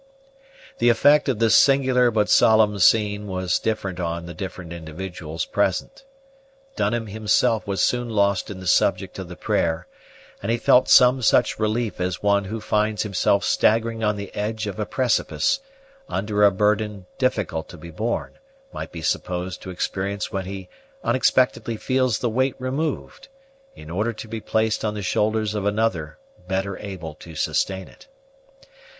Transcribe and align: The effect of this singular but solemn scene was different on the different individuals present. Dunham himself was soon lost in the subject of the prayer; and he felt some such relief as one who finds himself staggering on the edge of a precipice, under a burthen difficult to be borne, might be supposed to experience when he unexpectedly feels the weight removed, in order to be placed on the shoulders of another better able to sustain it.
The 0.79 0.89
effect 0.89 1.29
of 1.29 1.37
this 1.37 1.55
singular 1.55 2.09
but 2.09 2.27
solemn 2.27 2.79
scene 2.79 3.27
was 3.27 3.59
different 3.59 3.99
on 3.99 4.25
the 4.25 4.33
different 4.33 4.73
individuals 4.73 5.45
present. 5.45 6.05
Dunham 6.75 7.05
himself 7.05 7.67
was 7.67 7.83
soon 7.83 8.09
lost 8.09 8.49
in 8.49 8.59
the 8.59 8.65
subject 8.65 9.19
of 9.19 9.27
the 9.27 9.35
prayer; 9.35 9.85
and 10.41 10.51
he 10.51 10.57
felt 10.57 10.89
some 10.89 11.21
such 11.21 11.59
relief 11.59 12.01
as 12.01 12.23
one 12.23 12.45
who 12.45 12.59
finds 12.59 13.03
himself 13.03 13.43
staggering 13.43 14.03
on 14.03 14.15
the 14.15 14.33
edge 14.33 14.65
of 14.65 14.79
a 14.79 14.87
precipice, 14.87 15.59
under 16.09 16.43
a 16.43 16.49
burthen 16.51 17.05
difficult 17.19 17.69
to 17.69 17.77
be 17.77 17.91
borne, 17.91 18.39
might 18.73 18.91
be 18.91 19.03
supposed 19.03 19.61
to 19.61 19.69
experience 19.69 20.31
when 20.31 20.45
he 20.45 20.67
unexpectedly 21.03 21.77
feels 21.77 22.17
the 22.17 22.27
weight 22.27 22.55
removed, 22.57 23.27
in 23.75 23.91
order 23.91 24.13
to 24.13 24.27
be 24.27 24.41
placed 24.41 24.83
on 24.83 24.95
the 24.95 25.03
shoulders 25.03 25.53
of 25.53 25.63
another 25.63 26.17
better 26.47 26.75
able 26.79 27.13
to 27.13 27.35
sustain 27.35 27.87
it. 27.87 28.07